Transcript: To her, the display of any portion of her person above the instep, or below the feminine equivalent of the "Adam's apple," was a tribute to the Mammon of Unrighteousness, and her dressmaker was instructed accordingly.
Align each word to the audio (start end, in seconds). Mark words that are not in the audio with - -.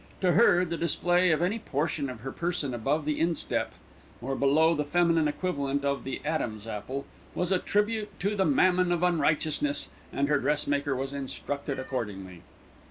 To 0.21 0.31
her, 0.31 0.65
the 0.65 0.77
display 0.77 1.29
of 1.29 1.43
any 1.43 1.59
portion 1.59 2.09
of 2.09 2.21
her 2.21 2.31
person 2.31 2.73
above 2.73 3.05
the 3.05 3.19
instep, 3.19 3.71
or 4.19 4.35
below 4.35 4.73
the 4.73 4.83
feminine 4.83 5.27
equivalent 5.27 5.85
of 5.85 6.05
the 6.05 6.19
"Adam's 6.25 6.65
apple," 6.65 7.05
was 7.35 7.51
a 7.51 7.59
tribute 7.59 8.09
to 8.21 8.35
the 8.35 8.43
Mammon 8.43 8.91
of 8.91 9.03
Unrighteousness, 9.03 9.89
and 10.11 10.27
her 10.27 10.39
dressmaker 10.39 10.95
was 10.95 11.13
instructed 11.13 11.77
accordingly. 11.77 12.41